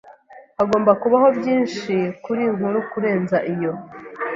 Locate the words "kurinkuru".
2.23-2.77